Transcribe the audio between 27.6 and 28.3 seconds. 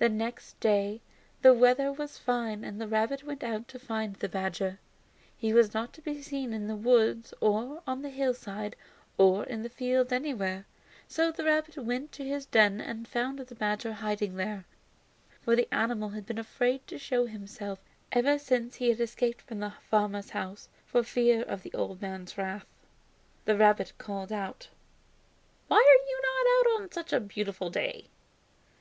day?